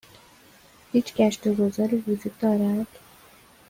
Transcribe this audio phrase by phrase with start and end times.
[0.91, 2.87] هیچ گشت و گذاری وجود دارد؟